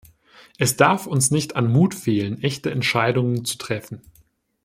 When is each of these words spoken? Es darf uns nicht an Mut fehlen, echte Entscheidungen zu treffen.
Es 0.57 0.77
darf 0.77 1.05
uns 1.05 1.29
nicht 1.29 1.55
an 1.55 1.71
Mut 1.71 1.93
fehlen, 1.93 2.41
echte 2.41 2.71
Entscheidungen 2.71 3.45
zu 3.45 3.59
treffen. 3.59 4.01